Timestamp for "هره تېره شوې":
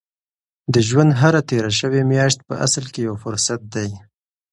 1.21-2.01